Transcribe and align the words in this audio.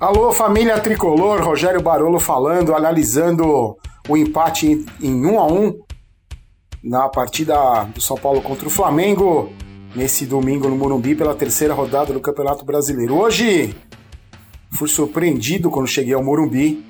Alô, 0.00 0.32
família 0.32 0.80
tricolor, 0.80 1.40
Rogério 1.40 1.80
Barolo 1.80 2.18
falando, 2.18 2.74
analisando 2.74 3.76
o 4.08 4.16
empate 4.16 4.84
em 5.00 5.24
1 5.24 5.38
a 5.38 5.46
1 5.46 5.80
na 6.82 7.08
partida 7.08 7.84
do 7.84 8.00
São 8.00 8.16
Paulo 8.16 8.42
contra 8.42 8.66
o 8.66 8.70
Flamengo 8.70 9.52
nesse 9.94 10.26
domingo 10.26 10.68
no 10.68 10.76
Morumbi 10.76 11.14
pela 11.14 11.32
terceira 11.32 11.72
rodada 11.72 12.12
do 12.12 12.18
Campeonato 12.18 12.64
Brasileiro. 12.64 13.14
Hoje 13.14 13.72
fui 14.76 14.88
surpreendido 14.88 15.70
quando 15.70 15.86
cheguei 15.86 16.12
ao 16.12 16.24
Morumbi, 16.24 16.84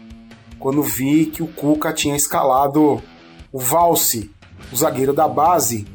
quando 0.59 0.83
vi 0.83 1.27
que 1.27 1.43
o 1.43 1.47
Cuca 1.47 1.93
tinha 1.93 2.17
escalado 2.17 3.03
o 3.53 3.59
Valse, 3.59 4.31
o 4.73 4.77
zagueiro 4.77 5.13
da 5.13 5.29
base, 5.29 5.87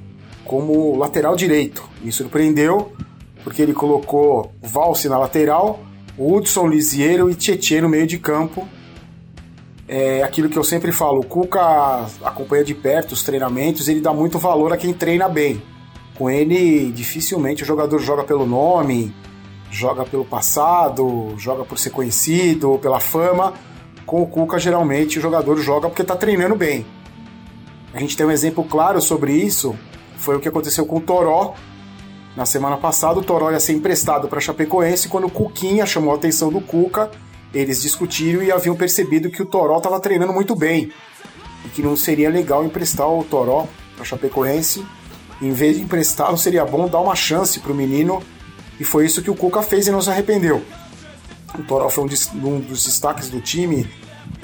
como 0.45 0.95
lateral 0.95 1.35
direito. 1.35 1.83
Me 2.03 2.11
surpreendeu 2.11 2.93
porque 3.43 3.63
ele 3.63 3.73
colocou 3.73 4.53
o 4.61 4.67
Valse 4.67 5.09
na 5.09 5.17
lateral 5.17 5.88
Hudson, 6.19 6.67
Lisieiro 6.67 7.29
e 7.29 7.35
Tietê 7.35 7.79
no 7.79 7.87
meio 7.87 8.05
de 8.05 8.17
campo. 8.17 8.67
É 9.87 10.21
aquilo 10.21 10.49
que 10.49 10.57
eu 10.57 10.63
sempre 10.63 10.91
falo, 10.91 11.21
o 11.21 11.25
Cuca 11.25 12.05
acompanha 12.23 12.63
de 12.63 12.75
perto 12.75 13.13
os 13.13 13.23
treinamentos, 13.23 13.87
ele 13.87 14.01
dá 14.01 14.13
muito 14.13 14.37
valor 14.37 14.71
a 14.71 14.77
quem 14.77 14.93
treina 14.93 15.27
bem. 15.27 15.61
Com 16.15 16.29
ele, 16.29 16.91
dificilmente 16.91 17.63
o 17.63 17.65
jogador 17.65 17.97
joga 17.97 18.23
pelo 18.23 18.45
nome, 18.45 19.15
joga 19.71 20.05
pelo 20.05 20.25
passado, 20.25 21.33
joga 21.37 21.63
por 21.63 21.79
ser 21.79 21.89
conhecido, 21.91 22.77
pela 22.79 22.99
fama. 22.99 23.53
Com 24.05 24.21
o 24.21 24.27
Cuca, 24.27 24.59
geralmente, 24.59 25.17
o 25.17 25.21
jogador 25.21 25.57
joga 25.57 25.87
porque 25.87 26.01
está 26.01 26.15
treinando 26.15 26.55
bem. 26.55 26.85
A 27.93 27.99
gente 27.99 28.15
tem 28.15 28.25
um 28.25 28.31
exemplo 28.31 28.63
claro 28.63 29.01
sobre 29.01 29.31
isso, 29.31 29.75
foi 30.17 30.35
o 30.35 30.39
que 30.39 30.47
aconteceu 30.47 30.85
com 30.85 30.97
o 30.97 31.01
Toró, 31.01 31.55
na 32.39 32.45
semana 32.45 32.77
passada, 32.77 33.19
o 33.19 33.21
Toró 33.21 33.51
ia 33.51 33.59
ser 33.59 33.73
emprestado 33.73 34.29
para 34.29 34.39
Chapecoense 34.39 35.09
quando 35.09 35.27
o 35.27 35.29
Cuquinha 35.29 35.85
chamou 35.85 36.13
a 36.13 36.15
atenção 36.15 36.49
do 36.49 36.61
Cuca. 36.61 37.11
Eles 37.53 37.81
discutiram 37.81 38.41
e 38.41 38.49
haviam 38.49 38.77
percebido 38.77 39.29
que 39.29 39.41
o 39.41 39.45
Toró 39.45 39.75
estava 39.75 39.99
treinando 39.99 40.31
muito 40.31 40.55
bem 40.55 40.89
e 41.65 41.67
que 41.67 41.81
não 41.81 41.97
seria 41.97 42.29
legal 42.29 42.63
emprestar 42.63 43.09
o 43.09 43.25
Toró 43.25 43.67
para 43.93 44.05
Chapecoense. 44.05 44.85
Em 45.41 45.51
vez 45.51 45.75
de 45.75 45.83
emprestá-lo, 45.83 46.37
seria 46.37 46.63
bom 46.63 46.87
dar 46.87 47.01
uma 47.01 47.13
chance 47.13 47.59
para 47.59 47.73
o 47.73 47.75
menino 47.75 48.23
e 48.79 48.85
foi 48.85 49.05
isso 49.05 49.21
que 49.21 49.29
o 49.29 49.35
Cuca 49.35 49.61
fez 49.61 49.87
e 49.87 49.91
não 49.91 50.01
se 50.01 50.09
arrependeu. 50.09 50.63
O 51.53 51.63
Toró 51.63 51.89
foi 51.89 52.05
um 52.05 52.59
dos 52.61 52.85
destaques 52.85 53.27
do 53.27 53.41
time 53.41 53.85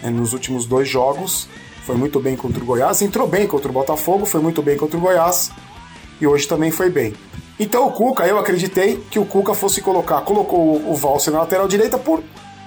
né, 0.04 0.10
nos 0.10 0.34
últimos 0.34 0.66
dois 0.66 0.90
jogos. 0.90 1.48
Foi 1.86 1.96
muito 1.96 2.20
bem 2.20 2.36
contra 2.36 2.62
o 2.62 2.66
Goiás, 2.66 3.02
entrou 3.02 3.26
bem 3.26 3.48
contra 3.48 3.70
o 3.70 3.74
Botafogo, 3.74 4.26
foi 4.26 4.42
muito 4.42 4.62
bem 4.62 4.76
contra 4.76 4.98
o 4.98 5.02
Goiás 5.02 5.50
e 6.20 6.28
hoje 6.28 6.46
também 6.46 6.72
foi 6.72 6.90
bem. 6.90 7.14
Então 7.60 7.88
o 7.88 7.92
Cuca, 7.92 8.28
eu 8.28 8.38
acreditei 8.38 8.98
que 9.10 9.18
o 9.18 9.26
Cuca 9.26 9.54
fosse 9.54 9.82
colocar, 9.82 10.22
colocou 10.22 10.78
o 10.90 10.94
Valser 10.96 11.34
na 11.34 11.40
lateral 11.40 11.68
direita 11.68 11.98
por 11.98 12.22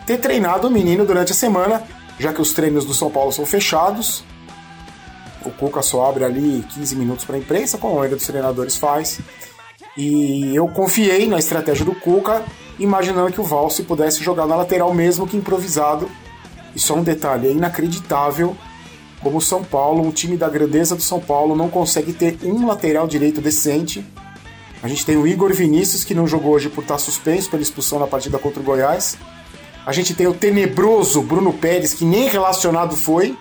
ter 0.07 0.19
treinado 0.19 0.69
o 0.69 0.71
menino 0.71 1.05
durante 1.05 1.33
a 1.33 1.35
semana, 1.35 1.83
já 2.19 2.33
que 2.33 2.41
os 2.41 2.55
treinos 2.55 2.87
do 2.87 2.95
São 2.95 3.11
Paulo 3.11 3.31
são 3.31 3.45
fechados. 3.45 4.25
O 5.45 5.51
Cuca 5.51 5.83
só 5.83 6.07
abre 6.07 6.25
ali 6.25 6.65
15 6.75 6.97
minutos 6.97 7.25
para 7.25 7.37
a 7.37 7.39
imprensa, 7.39 7.77
como 7.77 7.93
a 7.93 7.97
maioria 7.97 8.17
dos 8.17 8.27
treinadores 8.27 8.77
faz. 8.77 9.21
E 9.97 10.55
eu 10.57 10.67
confiei 10.69 11.29
na 11.29 11.39
estratégia 11.39 11.85
do 11.85 11.95
Cuca, 11.95 12.43
imaginando 12.79 13.33
que 13.33 13.41
o 13.41 13.45
Valse 13.45 13.83
pudesse 13.83 14.23
jogar 14.23 14.47
na 14.47 14.57
lateral 14.57 14.93
mesmo 14.95 15.27
que 15.27 15.37
improvisado. 15.37 16.11
E 16.75 16.81
só 16.81 16.95
um 16.95 17.03
detalhe, 17.03 17.49
é 17.49 17.53
inacreditável 17.53 18.57
como 19.21 19.39
o 19.39 19.43
São 19.43 19.63
Paulo, 19.63 20.03
um 20.03 20.13
time 20.13 20.37
da 20.37 20.49
grandeza 20.49 20.95
do 20.95 21.03
São 21.03 21.21
Paulo, 21.21 21.57
não 21.57 21.69
consegue 21.69 22.13
ter 22.13 22.39
um 22.45 22.67
lateral 22.67 23.07
direito 23.07 23.41
decente 23.41 24.05
a 24.83 24.89
gente 24.89 25.05
tem 25.05 25.17
o 25.17 25.27
Igor 25.27 25.53
Vinícius, 25.53 26.05
que 26.05 26.15
não 26.15 26.27
jogou 26.27 26.53
hoje 26.53 26.69
por 26.69 26.83
estar 26.83 26.99
suspenso 26.99 27.51
pela 27.51 27.63
expulsão 27.63 27.99
na 27.99 28.07
partida 28.07 28.39
contra 28.39 28.61
o 28.61 28.63
Goiás. 28.63 29.17
A 29.85 29.93
gente 29.93 30.15
tem 30.15 30.27
o 30.27 30.35
tenebroso 30.35 31.21
Bruno 31.23 31.53
Pérez, 31.53 31.95
que 31.95 32.05
nem 32.05 32.29
relacionado 32.29 32.95
foi. 32.97 33.37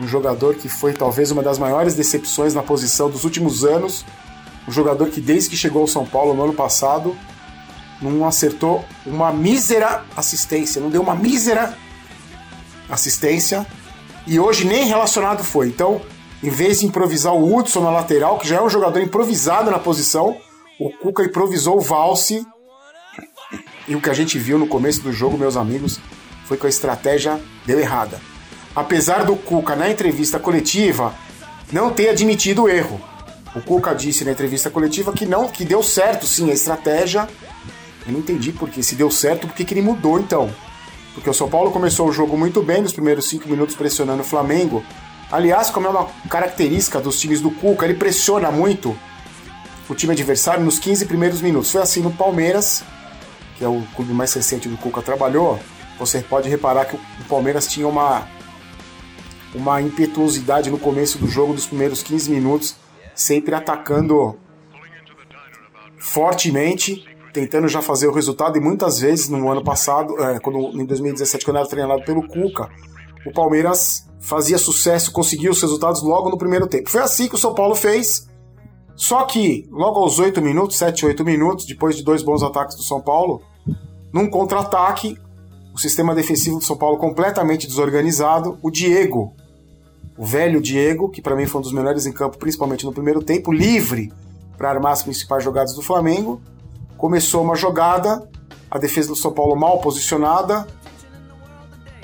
Um 0.00 0.06
jogador 0.06 0.54
que 0.54 0.68
foi 0.68 0.92
talvez 0.92 1.30
uma 1.30 1.42
das 1.42 1.58
maiores 1.58 1.94
decepções 1.94 2.54
na 2.54 2.62
posição 2.62 3.10
dos 3.10 3.24
últimos 3.24 3.64
anos. 3.64 4.04
Um 4.68 4.72
jogador 4.72 5.08
que 5.08 5.20
desde 5.20 5.50
que 5.50 5.56
chegou 5.56 5.82
ao 5.82 5.88
São 5.88 6.06
Paulo 6.06 6.34
no 6.34 6.44
ano 6.44 6.52
passado 6.52 7.16
não 8.00 8.26
acertou 8.26 8.84
uma 9.04 9.32
mísera 9.32 10.04
assistência, 10.16 10.80
não 10.80 10.90
deu 10.90 11.02
uma 11.02 11.14
mísera 11.14 11.76
assistência 12.88 13.66
e 14.26 14.38
hoje 14.38 14.66
nem 14.66 14.86
relacionado 14.86 15.42
foi. 15.42 15.68
Então, 15.68 16.00
em 16.46 16.50
vez 16.50 16.78
de 16.78 16.86
improvisar 16.86 17.34
o 17.34 17.56
Hudson 17.56 17.80
na 17.80 17.90
lateral, 17.90 18.38
que 18.38 18.46
já 18.46 18.58
é 18.58 18.62
um 18.62 18.70
jogador 18.70 19.00
improvisado 19.02 19.68
na 19.68 19.80
posição, 19.80 20.36
o 20.78 20.90
Cuca 20.90 21.24
improvisou 21.24 21.78
o 21.78 21.80
Valse. 21.80 22.46
E 23.88 23.96
o 23.96 24.00
que 24.00 24.08
a 24.08 24.14
gente 24.14 24.38
viu 24.38 24.56
no 24.56 24.68
começo 24.68 25.02
do 25.02 25.12
jogo, 25.12 25.36
meus 25.36 25.56
amigos, 25.56 25.98
foi 26.44 26.56
que 26.56 26.64
a 26.64 26.68
estratégia 26.68 27.40
deu 27.66 27.80
errada. 27.80 28.20
Apesar 28.76 29.24
do 29.24 29.34
Cuca, 29.34 29.74
na 29.74 29.90
entrevista 29.90 30.38
coletiva, 30.38 31.12
não 31.72 31.90
ter 31.90 32.10
admitido 32.10 32.62
o 32.62 32.68
erro. 32.68 33.00
O 33.56 33.60
Cuca 33.60 33.92
disse 33.92 34.24
na 34.24 34.30
entrevista 34.30 34.70
coletiva 34.70 35.12
que 35.12 35.26
não, 35.26 35.48
que 35.48 35.64
deu 35.64 35.82
certo 35.82 36.28
sim 36.28 36.48
a 36.48 36.54
estratégia. 36.54 37.28
Eu 38.06 38.12
não 38.12 38.20
entendi 38.20 38.52
porque 38.52 38.84
se 38.84 38.94
deu 38.94 39.10
certo, 39.10 39.48
por 39.48 39.56
que 39.56 39.74
ele 39.74 39.82
mudou 39.82 40.20
então? 40.20 40.48
Porque 41.12 41.28
o 41.28 41.34
São 41.34 41.48
Paulo 41.48 41.72
começou 41.72 42.06
o 42.06 42.12
jogo 42.12 42.38
muito 42.38 42.62
bem 42.62 42.82
nos 42.82 42.92
primeiros 42.92 43.28
cinco 43.28 43.48
minutos 43.48 43.74
pressionando 43.74 44.22
o 44.22 44.24
Flamengo, 44.24 44.84
Aliás, 45.30 45.70
como 45.70 45.86
é 45.86 45.90
uma 45.90 46.06
característica 46.28 47.00
dos 47.00 47.18
times 47.18 47.40
do 47.40 47.50
Cuca, 47.50 47.84
ele 47.84 47.94
pressiona 47.94 48.50
muito 48.50 48.96
o 49.88 49.94
time 49.94 50.12
adversário 50.12 50.64
nos 50.64 50.78
15 50.78 51.06
primeiros 51.06 51.40
minutos. 51.40 51.70
Foi 51.70 51.82
assim 51.82 52.00
no 52.00 52.12
Palmeiras, 52.12 52.84
que 53.58 53.64
é 53.64 53.68
o 53.68 53.82
clube 53.94 54.12
mais 54.12 54.32
recente 54.34 54.68
do 54.68 54.76
Cuca 54.76 55.02
trabalhou. 55.02 55.58
Você 55.98 56.20
pode 56.20 56.48
reparar 56.48 56.84
que 56.84 56.96
o 56.96 57.24
Palmeiras 57.28 57.66
tinha 57.66 57.88
uma 57.88 58.26
uma 59.54 59.80
impetuosidade 59.80 60.70
no 60.70 60.78
começo 60.78 61.18
do 61.18 61.26
jogo, 61.26 61.54
dos 61.54 61.66
primeiros 61.66 62.02
15 62.02 62.30
minutos, 62.30 62.76
sempre 63.14 63.54
atacando 63.54 64.38
fortemente, 65.98 67.04
tentando 67.32 67.66
já 67.66 67.80
fazer 67.80 68.06
o 68.06 68.12
resultado. 68.12 68.58
E 68.58 68.60
muitas 68.60 69.00
vezes 69.00 69.28
no 69.28 69.50
ano 69.50 69.64
passado, 69.64 70.22
é, 70.22 70.38
quando, 70.38 70.58
em 70.80 70.84
2017, 70.84 71.44
quando 71.44 71.56
era 71.56 71.66
treinado 71.66 72.04
pelo 72.04 72.26
Cuca, 72.28 72.68
o 73.24 73.32
Palmeiras 73.32 74.05
fazia 74.20 74.58
sucesso, 74.58 75.12
conseguia 75.12 75.50
os 75.50 75.60
resultados 75.60 76.02
logo 76.02 76.30
no 76.30 76.38
primeiro 76.38 76.66
tempo. 76.66 76.90
Foi 76.90 77.02
assim 77.02 77.28
que 77.28 77.34
o 77.34 77.38
São 77.38 77.54
Paulo 77.54 77.74
fez. 77.74 78.28
Só 78.94 79.24
que, 79.24 79.68
logo 79.70 80.00
aos 80.00 80.18
8 80.18 80.40
minutos, 80.40 80.78
7, 80.78 81.04
8 81.06 81.24
minutos, 81.24 81.66
depois 81.66 81.96
de 81.96 82.02
dois 82.02 82.22
bons 82.22 82.42
ataques 82.42 82.76
do 82.76 82.82
São 82.82 83.00
Paulo, 83.00 83.42
num 84.12 84.28
contra-ataque, 84.28 85.18
o 85.74 85.78
sistema 85.78 86.14
defensivo 86.14 86.58
do 86.58 86.64
São 86.64 86.76
Paulo 86.76 86.96
completamente 86.96 87.66
desorganizado, 87.66 88.58
o 88.62 88.70
Diego, 88.70 89.34
o 90.16 90.24
velho 90.24 90.60
Diego, 90.60 91.10
que 91.10 91.20
para 91.20 91.36
mim 91.36 91.44
foi 91.44 91.58
um 91.58 91.62
dos 91.62 91.72
melhores 91.72 92.06
em 92.06 92.12
campo, 92.12 92.38
principalmente 92.38 92.86
no 92.86 92.92
primeiro 92.92 93.22
tempo, 93.22 93.52
livre 93.52 94.10
para 94.56 94.70
armar 94.70 94.92
as 94.92 95.02
principais 95.02 95.44
jogadas 95.44 95.74
do 95.74 95.82
Flamengo, 95.82 96.40
começou 96.96 97.42
uma 97.42 97.54
jogada, 97.54 98.26
a 98.70 98.78
defesa 98.78 99.08
do 99.08 99.16
São 99.16 99.32
Paulo 99.32 99.54
mal 99.54 99.78
posicionada, 99.80 100.66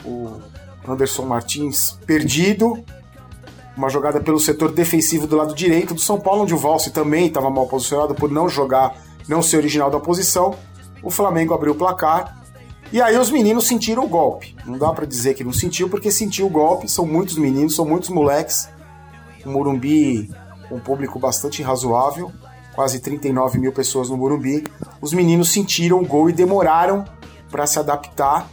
o 0.04 0.51
Anderson 0.86 1.24
Martins 1.24 1.98
perdido. 2.06 2.82
Uma 3.76 3.88
jogada 3.88 4.20
pelo 4.20 4.38
setor 4.38 4.72
defensivo 4.72 5.26
do 5.26 5.36
lado 5.36 5.54
direito 5.54 5.94
do 5.94 6.00
São 6.00 6.20
Paulo, 6.20 6.42
onde 6.42 6.52
o 6.52 6.58
Valse 6.58 6.90
também 6.90 7.26
estava 7.26 7.48
mal 7.48 7.66
posicionado 7.66 8.14
por 8.14 8.30
não 8.30 8.48
jogar, 8.48 8.94
não 9.26 9.40
ser 9.40 9.56
original 9.56 9.90
da 9.90 9.98
posição. 9.98 10.54
O 11.02 11.10
Flamengo 11.10 11.54
abriu 11.54 11.72
o 11.72 11.76
placar. 11.76 12.38
E 12.92 13.00
aí 13.00 13.16
os 13.16 13.30
meninos 13.30 13.66
sentiram 13.66 14.04
o 14.04 14.08
golpe. 14.08 14.54
Não 14.66 14.76
dá 14.76 14.92
para 14.92 15.06
dizer 15.06 15.32
que 15.32 15.42
não 15.42 15.52
sentiu, 15.52 15.88
porque 15.88 16.10
sentiu 16.10 16.46
o 16.46 16.50
golpe. 16.50 16.90
São 16.90 17.06
muitos 17.06 17.38
meninos, 17.38 17.74
são 17.74 17.86
muitos 17.86 18.10
moleques. 18.10 18.68
O 19.46 19.48
Morumbi, 19.48 20.30
um 20.70 20.78
público 20.78 21.18
bastante 21.18 21.62
razoável, 21.62 22.30
quase 22.74 23.00
39 23.00 23.58
mil 23.58 23.72
pessoas 23.72 24.10
no 24.10 24.18
Morumbi. 24.18 24.64
Os 25.00 25.14
meninos 25.14 25.50
sentiram 25.50 26.00
o 26.00 26.06
gol 26.06 26.28
e 26.28 26.32
demoraram 26.34 27.06
para 27.50 27.66
se 27.66 27.78
adaptar 27.78 28.48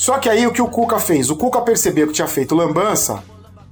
só 0.00 0.18
que 0.18 0.30
aí 0.30 0.46
o 0.46 0.50
que 0.50 0.62
o 0.62 0.66
Cuca 0.66 0.98
fez? 0.98 1.28
O 1.28 1.36
Cuca 1.36 1.60
percebeu 1.60 2.06
que 2.06 2.14
tinha 2.14 2.26
feito 2.26 2.54
lambança, 2.54 3.22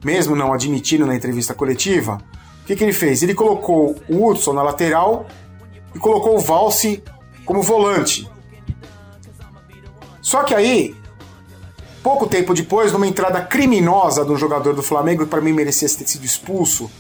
mesmo 0.04 0.36
não 0.36 0.52
admitindo 0.52 1.06
na 1.06 1.16
entrevista 1.16 1.54
coletiva. 1.54 2.19
O 2.60 2.66
que, 2.66 2.76
que 2.76 2.84
ele 2.84 2.92
fez? 2.92 3.22
Ele 3.22 3.32
colocou 3.32 3.96
o 4.06 4.26
Hudson 4.26 4.52
na 4.52 4.62
lateral 4.62 5.25
e 5.94 5.98
colocou 5.98 6.36
o 6.36 6.38
Valse 6.38 7.02
como 7.46 7.62
volante. 7.62 8.30
Só 10.20 10.42
que 10.42 10.54
aí, 10.54 10.94
pouco 12.02 12.26
tempo 12.26 12.52
depois, 12.52 12.92
numa 12.92 13.06
entrada 13.06 13.40
criminosa 13.40 14.22
do 14.22 14.36
jogador 14.36 14.75
do 14.75 14.82
Flamengo, 14.82 15.25
que 15.25 15.30
para 15.30 15.40
mim 15.40 15.54
merecia 15.54 15.88
ter 15.88 16.06
sido 16.06 16.26
expulso, 16.26 16.90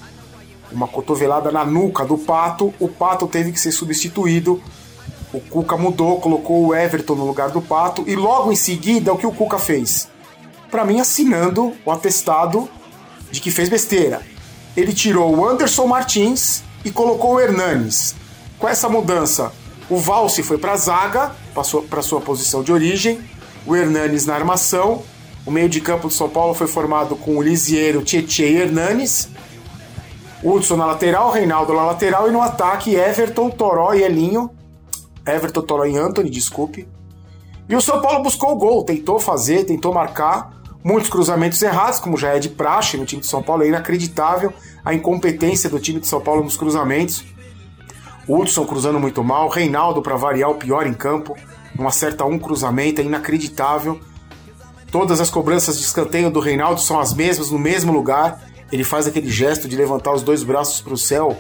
uma 0.72 0.88
cotovelada 0.88 1.52
na 1.52 1.66
nuca 1.66 2.02
do 2.02 2.16
Pato, 2.16 2.72
o 2.80 2.88
Pato 2.88 3.26
teve 3.26 3.52
que 3.52 3.60
ser 3.60 3.72
substituído 3.72 4.58
o 5.32 5.40
Cuca 5.40 5.76
mudou, 5.76 6.20
colocou 6.20 6.66
o 6.66 6.74
Everton 6.74 7.14
no 7.14 7.26
lugar 7.26 7.50
do 7.50 7.60
Pato 7.60 8.04
e 8.06 8.16
logo 8.16 8.50
em 8.50 8.56
seguida 8.56 9.12
o 9.12 9.18
que 9.18 9.26
o 9.26 9.32
Cuca 9.32 9.58
fez? 9.58 10.08
Para 10.70 10.84
mim, 10.84 11.00
assinando 11.00 11.74
o 11.84 11.90
atestado 11.90 12.68
de 13.30 13.40
que 13.40 13.50
fez 13.50 13.68
besteira. 13.68 14.22
Ele 14.76 14.92
tirou 14.92 15.34
o 15.34 15.46
Anderson 15.46 15.86
Martins 15.86 16.62
e 16.84 16.90
colocou 16.90 17.34
o 17.34 17.40
Hernanes. 17.40 18.14
Com 18.58 18.68
essa 18.68 18.88
mudança, 18.88 19.52
O 19.90 19.96
Valse 19.96 20.42
foi 20.42 20.58
para 20.58 20.72
a 20.72 20.76
zaga, 20.76 21.32
passou 21.54 21.82
para 21.82 22.02
sua 22.02 22.20
posição 22.20 22.62
de 22.62 22.70
origem. 22.70 23.20
O 23.66 23.74
Hernanes 23.74 24.26
na 24.26 24.34
armação. 24.34 25.02
O 25.46 25.50
meio 25.50 25.68
de 25.68 25.80
campo 25.80 26.08
do 26.08 26.12
São 26.12 26.28
Paulo 26.28 26.52
foi 26.52 26.66
formado 26.66 27.16
com 27.16 27.38
o 27.38 27.42
Lisieiro, 27.42 28.02
Tietchan 28.02 28.44
e 28.44 28.56
Hernanes. 28.56 29.30
Hudson 30.44 30.76
na 30.76 30.84
lateral, 30.84 31.30
Reinaldo 31.30 31.72
na 31.72 31.86
lateral 31.86 32.28
e 32.28 32.32
no 32.32 32.42
ataque 32.42 32.94
Everton, 32.94 33.48
Toró 33.48 33.94
e 33.94 34.02
Elinho. 34.02 34.50
Everton, 35.28 35.62
Toró 35.62 35.84
e 35.84 35.96
Anthony, 35.96 36.30
desculpe. 36.30 36.88
E 37.68 37.76
o 37.76 37.80
São 37.80 38.00
Paulo 38.00 38.22
buscou 38.22 38.52
o 38.52 38.56
gol, 38.56 38.84
tentou 38.84 39.20
fazer, 39.20 39.64
tentou 39.64 39.92
marcar. 39.92 40.56
Muitos 40.82 41.10
cruzamentos 41.10 41.60
errados, 41.60 41.98
como 41.98 42.16
já 42.16 42.34
é 42.34 42.38
de 42.38 42.48
praxe 42.48 42.96
no 42.96 43.04
time 43.04 43.20
de 43.20 43.26
São 43.26 43.42
Paulo, 43.42 43.62
é 43.62 43.68
inacreditável 43.68 44.52
a 44.84 44.94
incompetência 44.94 45.68
do 45.68 45.78
time 45.78 46.00
de 46.00 46.06
São 46.06 46.20
Paulo 46.20 46.42
nos 46.42 46.56
cruzamentos. 46.56 47.24
Hudson 48.26 48.64
cruzando 48.64 48.98
muito 49.00 49.22
mal, 49.24 49.48
Reinaldo, 49.48 50.00
para 50.02 50.16
variar, 50.16 50.50
o 50.50 50.54
pior 50.54 50.86
em 50.86 50.94
campo, 50.94 51.36
não 51.74 51.86
acerta 51.86 52.24
um 52.24 52.38
cruzamento, 52.38 53.00
é 53.00 53.04
inacreditável. 53.04 54.00
Todas 54.90 55.20
as 55.20 55.28
cobranças 55.28 55.78
de 55.78 55.84
escanteio 55.84 56.30
do 56.30 56.40
Reinaldo 56.40 56.80
são 56.80 56.98
as 56.98 57.12
mesmas, 57.12 57.50
no 57.50 57.58
mesmo 57.58 57.92
lugar. 57.92 58.40
Ele 58.72 58.84
faz 58.84 59.06
aquele 59.06 59.30
gesto 59.30 59.68
de 59.68 59.76
levantar 59.76 60.12
os 60.12 60.22
dois 60.22 60.42
braços 60.42 60.80
para 60.80 60.94
o 60.94 60.98
céu, 60.98 61.36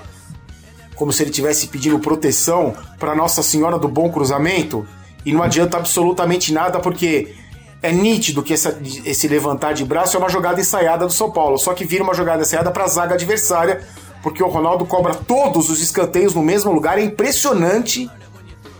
como 0.98 1.12
se 1.12 1.22
ele 1.22 1.30
estivesse 1.30 1.68
pedindo 1.68 1.98
proteção 2.00 2.74
para 2.98 3.14
Nossa 3.14 3.40
Senhora 3.40 3.78
do 3.78 3.88
Bom 3.88 4.10
Cruzamento. 4.10 4.84
E 5.24 5.32
não 5.32 5.42
adianta 5.44 5.76
absolutamente 5.76 6.52
nada, 6.52 6.80
porque 6.80 7.34
é 7.80 7.92
nítido 7.92 8.42
que 8.42 8.52
essa, 8.52 8.76
esse 9.04 9.28
levantar 9.28 9.74
de 9.74 9.84
braço 9.84 10.16
é 10.16 10.18
uma 10.18 10.28
jogada 10.28 10.60
ensaiada 10.60 11.06
do 11.06 11.12
São 11.12 11.30
Paulo, 11.30 11.56
só 11.56 11.72
que 11.72 11.84
vira 11.84 12.02
uma 12.02 12.14
jogada 12.14 12.42
ensaiada 12.42 12.72
para 12.72 12.84
a 12.84 12.88
zaga 12.88 13.14
adversária, 13.14 13.86
porque 14.22 14.42
o 14.42 14.48
Ronaldo 14.48 14.84
cobra 14.84 15.14
todos 15.14 15.70
os 15.70 15.80
escanteios 15.80 16.34
no 16.34 16.42
mesmo 16.42 16.72
lugar. 16.72 16.98
É 16.98 17.02
impressionante 17.02 18.10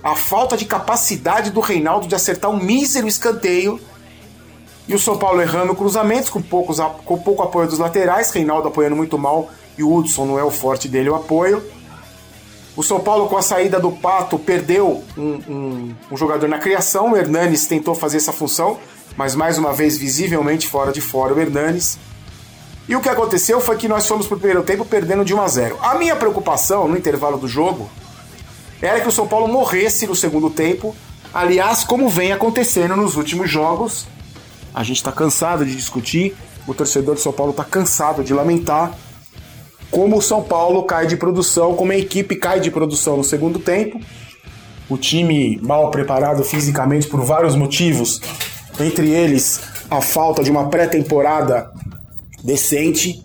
a 0.02 0.16
falta 0.16 0.56
de 0.56 0.64
capacidade 0.64 1.50
do 1.50 1.60
Reinaldo 1.60 2.08
de 2.08 2.16
acertar 2.16 2.50
um 2.50 2.58
mísero 2.58 3.06
escanteio. 3.06 3.78
E 4.88 4.94
o 4.94 4.98
São 4.98 5.18
Paulo 5.18 5.40
errando 5.40 5.74
cruzamentos, 5.76 6.30
com, 6.30 6.42
poucos, 6.42 6.78
com 7.04 7.18
pouco 7.18 7.42
apoio 7.42 7.68
dos 7.68 7.78
laterais, 7.78 8.30
Reinaldo 8.30 8.68
apoiando 8.68 8.96
muito 8.96 9.16
mal 9.16 9.50
e 9.76 9.84
o 9.84 9.94
Hudson 9.94 10.26
não 10.26 10.38
é 10.38 10.42
o 10.42 10.50
forte 10.50 10.88
dele 10.88 11.10
o 11.10 11.14
apoio. 11.14 11.62
O 12.78 12.82
São 12.84 13.00
Paulo, 13.00 13.28
com 13.28 13.36
a 13.36 13.42
saída 13.42 13.80
do 13.80 13.90
Pato, 13.90 14.38
perdeu 14.38 15.02
um, 15.16 15.22
um, 15.48 15.94
um, 16.12 16.16
jogador 16.16 16.46
na 16.46 16.58
criação. 16.58 17.10
O 17.10 17.16
Hernanes 17.16 17.66
tentou 17.66 17.92
fazer 17.92 18.18
essa 18.18 18.32
função, 18.32 18.78
mas 19.16 19.34
mais 19.34 19.58
uma 19.58 19.72
vez, 19.72 19.98
visivelmente 19.98 20.68
fora 20.68 20.92
de 20.92 21.00
fora, 21.00 21.34
o 21.34 21.40
Hernanes. 21.40 21.98
E 22.88 22.94
o 22.94 23.00
que 23.00 23.08
aconteceu 23.08 23.60
foi 23.60 23.76
que 23.76 23.88
nós 23.88 24.06
fomos 24.06 24.28
para 24.28 24.36
o 24.36 24.38
primeiro 24.38 24.62
tempo 24.62 24.84
perdendo 24.84 25.24
de 25.24 25.34
1 25.34 25.40
a 25.40 25.48
0. 25.48 25.78
A 25.82 25.96
minha 25.96 26.14
preocupação 26.14 26.86
no 26.86 26.96
intervalo 26.96 27.36
do 27.36 27.48
jogo 27.48 27.90
era 28.80 29.00
que 29.00 29.08
o 29.08 29.12
São 29.12 29.26
Paulo 29.26 29.48
morresse 29.48 30.06
no 30.06 30.14
segundo 30.14 30.48
tempo. 30.48 30.94
Aliás, 31.34 31.82
como 31.82 32.08
vem 32.08 32.30
acontecendo 32.30 32.94
nos 32.94 33.16
últimos 33.16 33.50
jogos, 33.50 34.06
a 34.72 34.84
gente 34.84 34.98
está 34.98 35.10
cansado 35.10 35.66
de 35.66 35.74
discutir, 35.74 36.36
o 36.64 36.72
torcedor 36.72 37.16
de 37.16 37.22
São 37.22 37.32
Paulo 37.32 37.50
está 37.50 37.64
cansado 37.64 38.22
de 38.22 38.32
lamentar 38.32 38.96
como 39.90 40.18
o 40.18 40.22
São 40.22 40.42
Paulo 40.42 40.82
cai 40.82 41.06
de 41.06 41.16
produção, 41.16 41.74
como 41.74 41.92
a 41.92 41.96
equipe 41.96 42.36
cai 42.36 42.60
de 42.60 42.70
produção 42.70 43.16
no 43.16 43.24
segundo 43.24 43.58
tempo. 43.58 44.00
O 44.88 44.96
time 44.96 45.58
mal 45.62 45.90
preparado 45.90 46.42
fisicamente 46.42 47.06
por 47.06 47.20
vários 47.22 47.54
motivos, 47.54 48.20
entre 48.80 49.10
eles 49.10 49.60
a 49.90 50.00
falta 50.00 50.42
de 50.42 50.50
uma 50.50 50.68
pré-temporada 50.68 51.70
decente, 52.44 53.22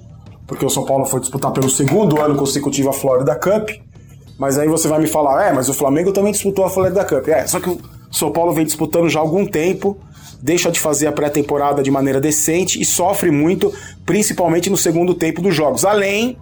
porque 0.47 0.65
o 0.65 0.69
São 0.69 0.85
Paulo 0.85 1.05
foi 1.05 1.19
disputar 1.19 1.51
pelo 1.51 1.69
segundo 1.69 2.21
ano 2.21 2.35
consecutivo 2.35 2.89
a 2.89 2.93
Florida 2.93 3.35
Cup. 3.35 3.69
Mas 4.37 4.57
aí 4.57 4.67
você 4.67 4.87
vai 4.87 4.99
me 4.99 5.07
falar, 5.07 5.47
é, 5.47 5.53
mas 5.53 5.69
o 5.69 5.73
Flamengo 5.73 6.11
também 6.11 6.31
disputou 6.31 6.65
a 6.65 6.69
Florida 6.69 7.05
Cup. 7.05 7.27
É, 7.27 7.45
só 7.45 7.59
que 7.59 7.69
o 7.69 7.79
São 8.11 8.31
Paulo 8.31 8.51
vem 8.53 8.65
disputando 8.65 9.09
já 9.09 9.19
há 9.19 9.21
algum 9.21 9.45
tempo, 9.45 9.97
deixa 10.41 10.71
de 10.71 10.79
fazer 10.79 11.07
a 11.07 11.11
pré-temporada 11.11 11.83
de 11.83 11.91
maneira 11.91 12.19
decente 12.19 12.81
e 12.81 12.83
sofre 12.83 13.29
muito, 13.31 13.71
principalmente 14.05 14.69
no 14.69 14.77
segundo 14.77 15.13
tempo 15.13 15.41
dos 15.41 15.55
jogos. 15.55 15.85
Além 15.85 16.37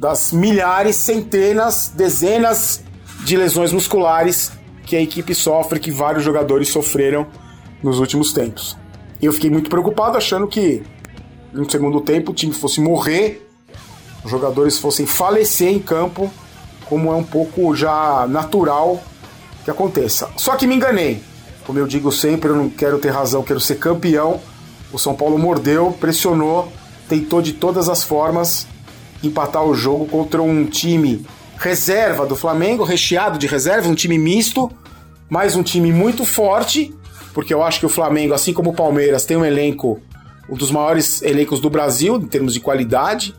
das 0.00 0.32
milhares, 0.32 0.96
centenas, 0.96 1.92
dezenas 1.94 2.82
de 3.22 3.36
lesões 3.36 3.70
musculares 3.70 4.50
que 4.86 4.96
a 4.96 5.02
equipe 5.02 5.34
sofre, 5.34 5.78
que 5.78 5.90
vários 5.90 6.24
jogadores 6.24 6.70
sofreram 6.70 7.26
nos 7.82 7.98
últimos 7.98 8.32
tempos. 8.32 8.78
Eu 9.20 9.30
fiquei 9.30 9.50
muito 9.50 9.68
preocupado 9.68 10.16
achando 10.16 10.46
que 10.48 10.82
no 11.52 11.70
segundo 11.70 12.00
tempo 12.00 12.32
o 12.32 12.34
time 12.34 12.54
fosse 12.54 12.80
morrer, 12.80 13.46
os 14.24 14.30
jogadores 14.30 14.78
fossem 14.78 15.04
falecer 15.04 15.68
em 15.68 15.78
campo, 15.78 16.30
como 16.86 17.12
é 17.12 17.14
um 17.14 17.22
pouco 17.22 17.76
já 17.76 18.26
natural 18.26 19.02
que 19.66 19.70
aconteça. 19.70 20.30
Só 20.38 20.56
que 20.56 20.66
me 20.66 20.76
enganei. 20.76 21.22
Como 21.66 21.78
eu 21.78 21.86
digo 21.86 22.10
sempre, 22.10 22.48
eu 22.48 22.56
não 22.56 22.70
quero 22.70 22.98
ter 22.98 23.10
razão, 23.10 23.42
quero 23.42 23.60
ser 23.60 23.74
campeão. 23.74 24.40
O 24.90 24.98
São 24.98 25.14
Paulo 25.14 25.38
mordeu, 25.38 25.94
pressionou, 26.00 26.72
tentou 27.06 27.42
de 27.42 27.52
todas 27.52 27.86
as 27.90 28.02
formas 28.02 28.66
empatar 29.22 29.64
o 29.64 29.74
jogo 29.74 30.06
contra 30.06 30.42
um 30.42 30.64
time 30.64 31.24
reserva 31.58 32.24
do 32.24 32.34
Flamengo, 32.34 32.84
recheado 32.84 33.38
de 33.38 33.46
reserva, 33.46 33.88
um 33.88 33.94
time 33.94 34.16
misto, 34.16 34.70
mais 35.28 35.54
um 35.54 35.62
time 35.62 35.92
muito 35.92 36.24
forte, 36.24 36.94
porque 37.34 37.52
eu 37.52 37.62
acho 37.62 37.80
que 37.80 37.86
o 37.86 37.90
Flamengo, 37.90 38.32
assim 38.32 38.52
como 38.52 38.70
o 38.70 38.74
Palmeiras, 38.74 39.26
tem 39.26 39.36
um 39.36 39.44
elenco, 39.44 40.00
um 40.48 40.56
dos 40.56 40.70
maiores 40.70 41.22
elencos 41.22 41.60
do 41.60 41.68
Brasil 41.68 42.16
em 42.16 42.26
termos 42.26 42.54
de 42.54 42.60
qualidade. 42.60 43.34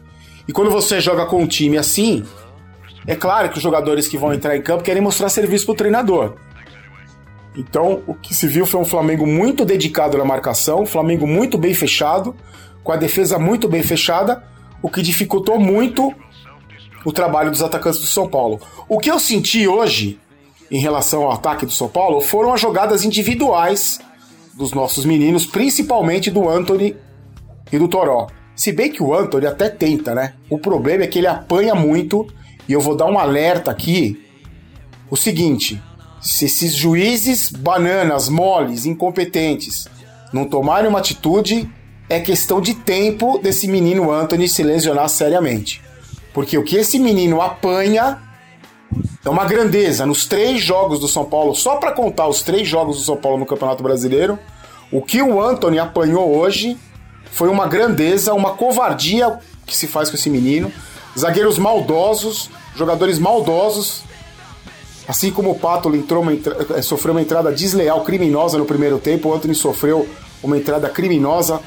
E 0.48 0.54
quando 0.54 0.70
você 0.70 1.02
joga 1.02 1.26
com 1.26 1.42
um 1.42 1.48
time 1.48 1.78
assim, 1.78 2.24
é 3.08 3.16
claro 3.16 3.50
que 3.50 3.58
os 3.58 3.64
jogadores 3.64 4.08
que 4.08 4.18
vão 4.18 4.34
entrar 4.34 4.56
em 4.56 4.62
campo 4.62 4.84
querem 4.84 5.02
mostrar 5.02 5.28
serviço 5.30 5.66
para 5.66 5.74
o 5.74 5.76
treinador. 5.76 6.36
Então, 7.58 8.02
o 8.08 8.14
que 8.14 8.34
se 8.34 8.48
viu 8.48 8.66
foi 8.66 8.80
um 8.80 8.86
Flamengo 8.86 9.26
muito 9.26 9.66
dedicado 9.66 10.18
na 10.18 10.24
marcação, 10.24 10.84
um 10.84 10.86
Flamengo 10.86 11.28
muito 11.28 11.58
bem 11.58 11.74
fechado, 11.74 12.36
com 12.84 12.92
a 12.92 12.96
defesa 12.96 13.38
muito 13.38 13.68
bem 13.68 13.84
fechada, 13.84 14.44
o 14.82 14.90
que 14.90 15.02
dificultou 15.02 15.60
muito 15.60 16.14
o 17.06 17.12
trabalho 17.12 17.52
dos 17.52 17.62
atacantes 17.62 18.00
do 18.00 18.06
São 18.06 18.28
Paulo. 18.28 18.60
O 18.88 19.00
que 19.00 19.10
eu 19.10 19.20
senti 19.20 19.68
hoje 19.68 20.20
em 20.70 20.80
relação 20.80 21.24
ao 21.24 21.32
ataque 21.32 21.66
do 21.66 21.72
São 21.72 21.88
Paulo 21.88 22.22
foram 22.22 22.54
as 22.54 22.62
jogadas 22.62 23.04
individuais 23.04 24.00
dos 24.54 24.74
nossos 24.74 25.06
meninos, 25.06 25.46
principalmente 25.46 26.30
do 26.30 26.48
Anthony 26.48 26.96
e 27.72 27.78
do 27.78 27.88
Toró. 27.88 28.28
Se 28.56 28.72
bem 28.72 28.92
que 28.92 29.02
o 29.02 29.14
Anthony 29.14 29.48
até 29.48 29.70
tenta, 29.70 30.14
né? 30.14 30.34
O 30.50 30.58
problema 30.58 31.04
é 31.04 31.08
que 31.08 31.20
ele 31.20 31.28
apanha 31.28 31.74
muito 31.74 32.28
e 32.68 32.74
eu 32.74 32.80
vou 32.80 32.96
dar 32.96 33.06
um 33.06 33.18
alerta 33.18 33.72
aqui. 33.72 34.24
O 35.10 35.18
seguinte: 35.18 35.82
se 36.22 36.46
esses 36.46 36.76
juízes 36.76 37.50
bananas, 37.50 38.30
moles, 38.30 38.86
incompetentes 38.86 39.88
não 40.32 40.46
tomarem 40.46 40.90
uma 40.90 41.00
atitude, 41.00 41.70
é 42.12 42.20
questão 42.20 42.60
de 42.60 42.74
tempo 42.74 43.38
desse 43.38 43.70
menino 43.70 44.12
Anthony 44.12 44.50
se 44.50 44.62
lesionar 44.64 45.08
seriamente. 45.08 45.82
Porque 46.34 46.58
o 46.58 46.64
que 46.64 46.76
esse 46.76 47.00
menino 47.00 47.42
apanha 47.42 48.22
é 49.24 49.30
uma 49.30 49.46
grandeza. 49.46 50.06
Nos 50.06 50.26
três 50.26 50.62
jogos 50.62 51.00
do 51.00 51.08
São 51.08 51.24
Paulo, 51.24 51.56
só 51.56 51.78
para 51.78 51.94
contar 51.94 52.28
os 52.28 52.42
três 52.42 52.68
jogos 52.68 52.98
do 52.98 53.04
São 53.04 53.16
Paulo 53.16 53.38
no 53.38 53.46
Campeonato 53.46 53.82
Brasileiro, 53.82 54.38
o 54.92 55.02
que 55.02 55.22
o 55.22 55.42
Anthony 55.42 55.80
apanhou 55.80 56.36
hoje 56.36 56.78
foi 57.32 57.48
uma 57.48 57.66
grandeza, 57.66 58.34
uma 58.34 58.56
covardia 58.56 59.40
que 59.66 59.76
se 59.76 59.88
faz 59.88 60.10
com 60.10 60.18
esse 60.18 60.30
menino. 60.30 60.70
Zagueiros 61.18 61.58
maldosos, 61.58 62.50
jogadores 62.76 63.20
maldosos. 63.20 64.04
Assim 65.08 65.32
como 65.32 65.52
o 65.52 65.56
Pato 65.58 65.96
entrou 65.96 66.24
uma, 66.24 66.34
eh, 66.34 66.82
sofreu 66.82 67.14
uma 67.14 67.22
entrada 67.22 67.54
desleal, 67.54 68.02
criminosa 68.04 68.58
no 68.58 68.66
primeiro 68.66 69.00
tempo, 69.00 69.30
o 69.30 69.34
Anthony 69.34 69.56
sofreu 69.56 70.10
uma 70.44 70.58
entrada 70.58 70.90
criminosa 70.90 71.62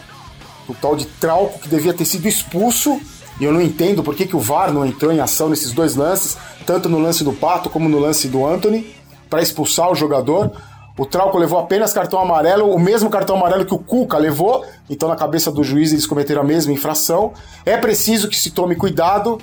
o 0.69 0.75
tal 0.75 0.97
de 0.97 1.07
Trauco, 1.07 1.59
que 1.59 1.69
devia 1.69 1.95
ter 1.95 2.05
sido 2.05 2.27
expulso. 2.27 3.01
E 3.41 3.45
eu 3.45 3.53
não 3.53 3.61
entendo 3.61 4.03
por 4.03 4.15
que, 4.15 4.27
que 4.27 4.37
o 4.37 4.41
VAR 4.41 4.73
não 4.73 4.87
entrou 4.87 5.13
em 5.13 5.21
ação 5.21 5.49
nesses 5.49 5.73
dois 5.73 5.97
lances, 5.97 6.37
tanto 6.65 6.89
no 6.89 6.99
lance 6.99 7.25
do 7.25 7.33
Pato 7.33 7.69
como 7.69 7.89
no 7.89 7.99
lance 7.99 8.29
do 8.29 8.47
Anthony, 8.47 8.95
para 9.29 9.43
expulsar 9.43 9.91
o 9.91 9.95
jogador. 9.95 10.53
O 10.97 11.05
Trauco 11.05 11.37
levou 11.37 11.59
apenas 11.59 11.93
cartão 11.93 12.21
amarelo, 12.21 12.71
o 12.71 12.79
mesmo 12.79 13.11
cartão 13.11 13.37
amarelo 13.37 13.65
que 13.65 13.75
o 13.75 13.79
Cuca 13.79 14.17
levou, 14.17 14.65
então 14.89 15.09
na 15.09 15.17
cabeça 15.17 15.51
do 15.51 15.65
juiz 15.65 15.91
eles 15.91 16.07
cometeram 16.07 16.43
a 16.43 16.45
mesma 16.45 16.73
infração. 16.73 17.33
É 17.67 17.77
preciso 17.77 18.29
que 18.29 18.39
se 18.39 18.53
tome 18.53 18.77
cuidado, 18.77 19.41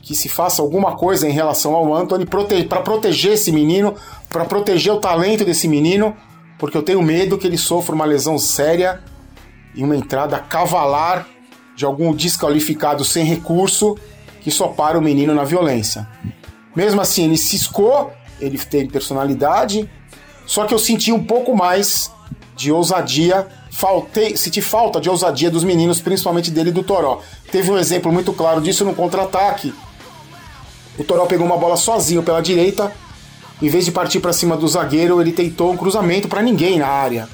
que 0.00 0.14
se 0.14 0.30
faça 0.30 0.62
alguma 0.62 0.96
coisa 0.96 1.28
em 1.28 1.32
relação 1.32 1.74
ao 1.74 1.94
Anthony 1.94 2.24
para 2.24 2.80
proteger 2.80 3.32
esse 3.32 3.52
menino, 3.52 3.94
para 4.30 4.46
proteger 4.46 4.94
o 4.94 4.98
talento 4.98 5.44
desse 5.44 5.68
menino, 5.68 6.16
porque 6.58 6.76
eu 6.76 6.82
tenho 6.82 7.02
medo 7.02 7.36
que 7.36 7.46
ele 7.46 7.58
sofra 7.58 7.94
uma 7.94 8.06
lesão 8.06 8.38
séria 8.38 9.02
em 9.76 9.84
uma 9.84 9.96
entrada 9.96 10.38
cavalar 10.38 11.26
de 11.76 11.84
algum 11.84 12.14
desqualificado 12.14 13.04
sem 13.04 13.24
recurso 13.24 13.96
que 14.40 14.50
só 14.50 14.68
para 14.68 14.98
o 14.98 15.02
menino 15.02 15.34
na 15.34 15.44
violência. 15.44 16.08
Mesmo 16.74 17.00
assim, 17.00 17.24
ele 17.24 17.36
ciscou, 17.36 18.12
ele 18.40 18.58
tem 18.58 18.86
personalidade, 18.86 19.88
só 20.46 20.64
que 20.66 20.74
eu 20.74 20.78
senti 20.78 21.10
um 21.10 21.24
pouco 21.24 21.56
mais 21.56 22.10
de 22.54 22.70
ousadia, 22.70 23.46
faltei, 23.70 24.36
senti 24.36 24.60
falta 24.60 25.00
de 25.00 25.08
ousadia 25.08 25.50
dos 25.50 25.64
meninos, 25.64 26.00
principalmente 26.00 26.50
dele 26.50 26.70
e 26.70 26.72
do 26.72 26.82
Toró. 26.82 27.20
Teve 27.50 27.70
um 27.70 27.78
exemplo 27.78 28.12
muito 28.12 28.32
claro 28.32 28.60
disso 28.60 28.84
no 28.84 28.94
contra-ataque. 28.94 29.74
O 30.98 31.04
Toró 31.04 31.26
pegou 31.26 31.46
uma 31.46 31.56
bola 31.56 31.76
sozinho 31.76 32.22
pela 32.22 32.40
direita, 32.40 32.92
em 33.62 33.68
vez 33.68 33.84
de 33.84 33.92
partir 33.92 34.20
para 34.20 34.32
cima 34.32 34.56
do 34.56 34.66
zagueiro, 34.68 35.20
ele 35.20 35.32
tentou 35.32 35.72
um 35.72 35.76
cruzamento 35.76 36.28
para 36.28 36.42
ninguém 36.42 36.78
na 36.78 36.88
área. 36.88 37.28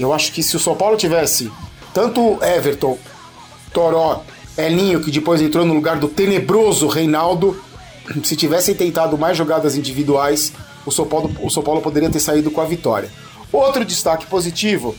Eu 0.00 0.14
acho 0.14 0.32
que 0.32 0.42
se 0.42 0.56
o 0.56 0.58
São 0.58 0.74
Paulo 0.74 0.96
tivesse 0.96 1.52
tanto 1.92 2.38
Everton, 2.42 2.98
Toró, 3.70 4.22
Elinho, 4.56 5.00
que 5.00 5.10
depois 5.10 5.42
entrou 5.42 5.66
no 5.66 5.74
lugar 5.74 5.98
do 5.98 6.08
tenebroso 6.08 6.88
Reinaldo, 6.88 7.62
se 8.24 8.34
tivessem 8.34 8.74
tentado 8.74 9.18
mais 9.18 9.36
jogadas 9.36 9.76
individuais, 9.76 10.54
o 10.86 10.90
São 10.90 11.06
Paulo, 11.06 11.30
o 11.42 11.50
São 11.50 11.62
Paulo 11.62 11.82
poderia 11.82 12.08
ter 12.08 12.18
saído 12.18 12.50
com 12.50 12.62
a 12.62 12.64
vitória. 12.64 13.10
Outro 13.52 13.84
destaque 13.84 14.26
positivo 14.26 14.94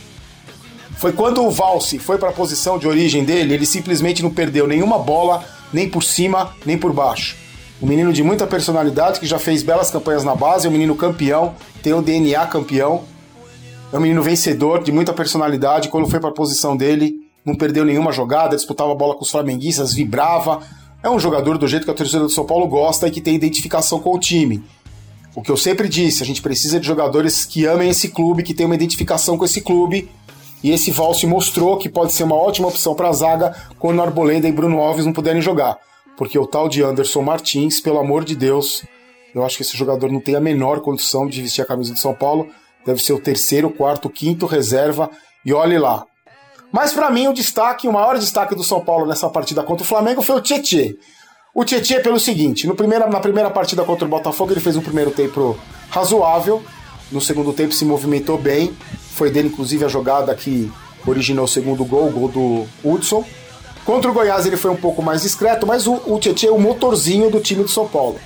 foi 0.96 1.12
quando 1.12 1.44
o 1.44 1.50
Valse 1.50 1.98
foi 1.98 2.16
para 2.16 2.28
a 2.28 2.32
posição 2.32 2.78
de 2.78 2.86
origem 2.86 3.24
dele, 3.24 3.54
ele 3.54 3.66
simplesmente 3.66 4.22
não 4.22 4.30
perdeu 4.30 4.68
nenhuma 4.68 5.00
bola, 5.00 5.44
nem 5.72 5.88
por 5.88 6.04
cima, 6.04 6.54
nem 6.64 6.78
por 6.78 6.92
baixo. 6.92 7.36
Um 7.82 7.88
menino 7.88 8.12
de 8.12 8.22
muita 8.22 8.46
personalidade 8.46 9.18
que 9.18 9.26
já 9.26 9.40
fez 9.40 9.64
belas 9.64 9.90
campanhas 9.90 10.22
na 10.22 10.36
base, 10.36 10.68
um 10.68 10.70
menino 10.70 10.94
campeão, 10.94 11.56
tem 11.82 11.92
o 11.92 12.00
DNA 12.00 12.46
campeão. 12.46 13.02
É 13.92 13.98
um 13.98 14.00
menino 14.00 14.22
vencedor, 14.22 14.82
de 14.82 14.90
muita 14.90 15.12
personalidade. 15.12 15.90
Quando 15.90 16.08
foi 16.08 16.18
para 16.18 16.30
a 16.30 16.32
posição 16.32 16.74
dele, 16.74 17.20
não 17.44 17.54
perdeu 17.54 17.84
nenhuma 17.84 18.10
jogada, 18.10 18.56
disputava 18.56 18.90
a 18.90 18.94
bola 18.94 19.14
com 19.14 19.22
os 19.22 19.30
flamenguistas, 19.30 19.92
vibrava. 19.92 20.60
É 21.02 21.10
um 21.10 21.18
jogador 21.18 21.58
do 21.58 21.68
jeito 21.68 21.84
que 21.84 21.90
a 21.90 21.94
torcida 21.94 22.20
do 22.20 22.30
São 22.30 22.46
Paulo 22.46 22.66
gosta 22.66 23.06
e 23.06 23.10
que 23.10 23.20
tem 23.20 23.34
identificação 23.34 24.00
com 24.00 24.14
o 24.14 24.18
time. 24.18 24.64
O 25.34 25.42
que 25.42 25.50
eu 25.50 25.56
sempre 25.56 25.88
disse, 25.88 26.22
a 26.22 26.26
gente 26.26 26.40
precisa 26.40 26.80
de 26.80 26.86
jogadores 26.86 27.44
que 27.44 27.66
amem 27.66 27.90
esse 27.90 28.08
clube, 28.08 28.42
que 28.42 28.54
tenham 28.54 28.70
uma 28.70 28.74
identificação 28.74 29.36
com 29.36 29.44
esse 29.44 29.60
clube. 29.60 30.08
E 30.62 30.70
esse 30.70 30.90
Valse 30.90 31.26
mostrou 31.26 31.76
que 31.76 31.88
pode 31.88 32.12
ser 32.12 32.22
uma 32.22 32.36
ótima 32.36 32.68
opção 32.68 32.94
para 32.94 33.08
a 33.08 33.12
zaga 33.12 33.54
quando 33.78 34.00
Arboleda 34.00 34.48
e 34.48 34.52
Bruno 34.52 34.80
Alves 34.80 35.04
não 35.04 35.12
puderem 35.12 35.42
jogar. 35.42 35.76
Porque 36.16 36.38
o 36.38 36.46
tal 36.46 36.68
de 36.68 36.82
Anderson 36.82 37.20
Martins, 37.20 37.80
pelo 37.80 37.98
amor 37.98 38.24
de 38.24 38.36
Deus, 38.36 38.84
eu 39.34 39.44
acho 39.44 39.56
que 39.56 39.62
esse 39.62 39.76
jogador 39.76 40.10
não 40.10 40.20
tem 40.20 40.34
a 40.34 40.40
menor 40.40 40.80
condição 40.80 41.26
de 41.26 41.42
vestir 41.42 41.62
a 41.62 41.66
camisa 41.66 41.92
de 41.92 41.98
São 41.98 42.14
Paulo. 42.14 42.48
Deve 42.84 43.02
ser 43.02 43.12
o 43.12 43.20
terceiro, 43.20 43.70
quarto, 43.70 44.10
quinto 44.10 44.46
reserva. 44.46 45.10
E 45.44 45.52
olhe 45.52 45.78
lá. 45.78 46.04
Mas 46.72 46.92
para 46.92 47.10
mim 47.10 47.28
o 47.28 47.34
destaque, 47.34 47.86
o 47.86 47.92
maior 47.92 48.18
destaque 48.18 48.54
do 48.54 48.64
São 48.64 48.80
Paulo 48.80 49.06
nessa 49.06 49.28
partida 49.28 49.62
contra 49.62 49.84
o 49.84 49.86
Flamengo 49.86 50.22
foi 50.22 50.36
o 50.36 50.40
Tietê. 50.40 50.96
O 51.54 51.64
Tietê 51.64 52.00
pelo 52.00 52.18
seguinte, 52.18 52.66
no 52.66 52.74
primeira, 52.74 53.06
na 53.06 53.20
primeira 53.20 53.50
partida 53.50 53.84
contra 53.84 54.06
o 54.06 54.08
Botafogo 54.08 54.52
ele 54.52 54.60
fez 54.60 54.74
um 54.74 54.80
primeiro 54.80 55.10
tempo 55.10 55.58
razoável, 55.90 56.62
no 57.10 57.20
segundo 57.20 57.52
tempo 57.52 57.74
se 57.74 57.84
movimentou 57.84 58.38
bem, 58.38 58.74
foi 59.14 59.30
dele 59.30 59.48
inclusive 59.48 59.84
a 59.84 59.88
jogada 59.88 60.34
que 60.34 60.72
originou 61.06 61.44
o 61.44 61.48
segundo 61.48 61.84
gol, 61.84 62.08
o 62.08 62.10
gol 62.10 62.28
do 62.28 62.66
Hudson. 62.82 63.22
Contra 63.84 64.10
o 64.10 64.14
Goiás 64.14 64.46
ele 64.46 64.56
foi 64.56 64.70
um 64.70 64.76
pouco 64.76 65.02
mais 65.02 65.20
discreto, 65.20 65.66
mas 65.66 65.86
o, 65.86 66.00
o 66.06 66.18
Tietchan 66.18 66.46
é 66.46 66.50
o 66.50 66.58
motorzinho 66.58 67.30
do 67.30 67.38
time 67.38 67.64
de 67.64 67.70
São 67.70 67.86
Paulo. 67.86 68.18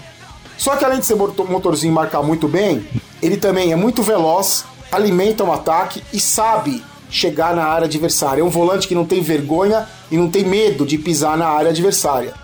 Só 0.56 0.76
que 0.76 0.84
além 0.84 1.00
de 1.00 1.06
ser 1.06 1.16
motorzinho 1.16 1.90
e 1.90 1.94
marcar 1.94 2.22
muito 2.22 2.46
bem, 2.46 2.86
ele 3.26 3.36
também 3.36 3.72
é 3.72 3.76
muito 3.76 4.02
veloz, 4.02 4.64
alimenta 4.90 5.42
o 5.42 5.48
um 5.48 5.52
ataque 5.52 6.02
e 6.12 6.20
sabe 6.20 6.82
chegar 7.10 7.54
na 7.54 7.64
área 7.64 7.86
adversária. 7.86 8.40
É 8.40 8.44
um 8.44 8.50
volante 8.50 8.86
que 8.86 8.94
não 8.94 9.04
tem 9.04 9.20
vergonha 9.20 9.86
e 10.10 10.16
não 10.16 10.30
tem 10.30 10.44
medo 10.44 10.86
de 10.86 10.98
pisar 10.98 11.36
na 11.36 11.48
área 11.48 11.70
adversária. 11.70 12.34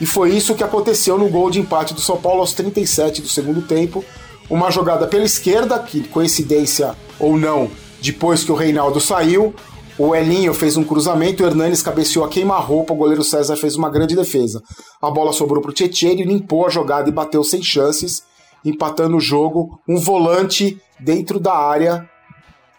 E 0.00 0.06
foi 0.06 0.30
isso 0.30 0.54
que 0.54 0.64
aconteceu 0.64 1.16
no 1.16 1.28
gol 1.28 1.50
de 1.50 1.60
empate 1.60 1.94
do 1.94 2.00
São 2.00 2.16
Paulo 2.16 2.40
aos 2.40 2.52
37 2.52 3.22
do 3.22 3.28
segundo 3.28 3.62
tempo. 3.62 4.04
Uma 4.50 4.70
jogada 4.70 5.06
pela 5.06 5.24
esquerda, 5.24 5.78
que 5.78 6.06
coincidência 6.08 6.94
ou 7.18 7.38
não, 7.38 7.70
depois 8.00 8.42
que 8.42 8.50
o 8.50 8.56
Reinaldo 8.56 9.00
saiu, 9.00 9.54
o 9.96 10.14
Elinho 10.14 10.52
fez 10.52 10.76
um 10.76 10.82
cruzamento, 10.82 11.42
o 11.42 11.46
Hernanes 11.46 11.82
cabeceou 11.82 12.24
a 12.24 12.28
queima-roupa, 12.28 12.92
o 12.92 12.96
goleiro 12.96 13.22
César 13.22 13.56
fez 13.56 13.76
uma 13.76 13.88
grande 13.88 14.16
defesa. 14.16 14.62
A 15.00 15.10
bola 15.10 15.32
sobrou 15.32 15.62
para 15.62 15.70
o 15.70 15.74
Tietchan, 15.74 16.08
ele 16.08 16.24
limpou 16.24 16.66
a 16.66 16.70
jogada 16.70 17.08
e 17.08 17.12
bateu 17.12 17.44
sem 17.44 17.62
chances, 17.62 18.24
empatando 18.64 19.16
o 19.16 19.20
jogo. 19.20 19.80
Um 19.88 19.98
volante 19.98 20.80
dentro 21.00 21.38
da 21.40 21.54
área 21.54 22.08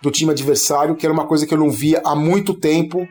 do 0.02 0.12
time 0.12 0.32
adversário, 0.32 0.96
que 0.96 1.06
era 1.06 1.14
uma 1.14 1.26
coisa 1.26 1.46
que 1.46 1.54
eu 1.54 1.58
não 1.58 1.70
via 1.70 2.02
há 2.06 2.16
muito 2.16 2.54
tempo, 2.54 3.08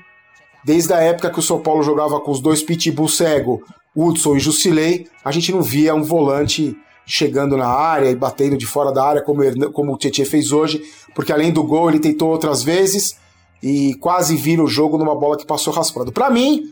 desde 0.64 0.92
a 0.92 0.98
época 0.98 1.30
que 1.30 1.38
o 1.38 1.42
São 1.42 1.60
Paulo 1.60 1.82
jogava 1.82 2.20
com 2.20 2.30
os 2.30 2.40
dois 2.40 2.62
pitbull 2.62 3.08
cego, 3.08 3.62
Hudson 3.96 4.36
e 4.36 4.40
Jusilei, 4.40 5.06
a 5.24 5.30
gente 5.30 5.52
não 5.52 5.62
via 5.62 5.94
um 5.94 6.02
volante 6.02 6.76
chegando 7.06 7.56
na 7.56 7.66
área 7.66 8.10
e 8.10 8.14
batendo 8.14 8.56
de 8.56 8.66
fora 8.66 8.92
da 8.92 9.04
área 9.04 9.22
como, 9.22 9.42
como 9.72 9.92
o 9.92 9.98
Tietchan 9.98 10.24
fez 10.24 10.52
hoje, 10.52 10.82
porque 11.14 11.32
além 11.32 11.52
do 11.52 11.62
gol 11.62 11.88
ele 11.88 11.98
tentou 11.98 12.30
outras 12.30 12.62
vezes, 12.62 13.16
e 13.62 13.94
quase 13.94 14.36
vira 14.36 14.62
o 14.62 14.66
jogo 14.66 14.98
numa 14.98 15.14
bola 15.14 15.36
que 15.36 15.46
passou 15.46 15.72
raspando. 15.72 16.10
Para 16.10 16.30
mim, 16.30 16.64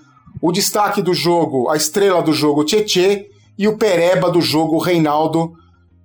o 0.43 0.51
destaque 0.51 1.01
do 1.01 1.15
jogo, 1.15 1.69
a 1.69 1.77
estrela 1.77 2.23
do 2.23 2.33
jogo, 2.33 2.65
Tietê, 2.65 3.31
e 3.57 3.69
o 3.69 3.77
pereba 3.77 4.31
do 4.31 4.41
jogo, 4.41 4.79
Reinaldo, 4.79 5.53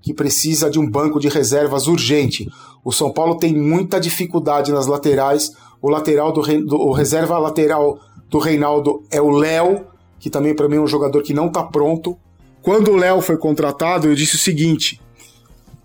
que 0.06 0.14
precisa 0.14 0.70
de 0.70 0.78
um 0.78 0.88
banco 0.88 1.20
de 1.20 1.28
reservas 1.28 1.88
urgente. 1.88 2.48
O 2.84 2.92
São 2.92 3.12
Paulo 3.12 3.38
tem 3.38 3.56
muita 3.56 4.00
dificuldade 4.00 4.72
nas 4.72 4.86
laterais. 4.86 5.52
O 5.82 5.90
lateral 5.90 6.32
do, 6.32 6.42
do 6.64 6.78
o 6.78 6.92
reserva 6.92 7.40
lateral 7.40 7.98
do 8.30 8.38
Reinaldo 8.38 9.02
é 9.10 9.20
o 9.20 9.32
Léo, 9.32 9.88
que 10.20 10.30
também 10.30 10.54
para 10.54 10.70
mim 10.70 10.76
é 10.76 10.80
um 10.80 10.86
jogador 10.86 11.24
que 11.24 11.34
não 11.34 11.48
está 11.48 11.64
pronto. 11.64 12.16
Quando 12.62 12.92
o 12.92 12.96
Léo 12.96 13.20
foi 13.20 13.36
contratado, 13.36 14.08
eu 14.08 14.14
disse 14.14 14.36
o 14.36 14.38
seguinte: 14.38 15.02